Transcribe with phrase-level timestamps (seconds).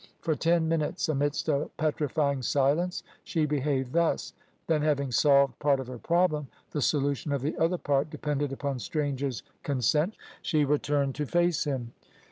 [0.19, 4.33] For ten minutes amidst a petrifying silence she behaved thus;
[4.65, 8.79] then, having solved part of her problem the solution of the other part depended upon
[8.79, 11.93] Strange's consent she returned to face him.